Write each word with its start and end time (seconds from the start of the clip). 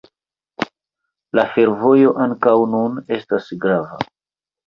La 1.39 1.43
fervojo 1.57 2.15
ankaŭ 2.27 2.55
nun 2.71 2.97
estas 3.19 3.53
grava. 3.67 4.01